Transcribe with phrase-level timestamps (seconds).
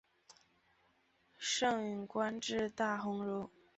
[1.37, 3.51] 盛允官至大鸿胪。